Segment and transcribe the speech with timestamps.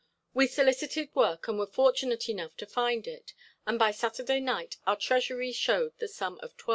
[0.33, 3.35] We solicited work and were fortunate enough to find it,
[3.67, 6.69] and by Saturday night our treasury showed the sum of $12.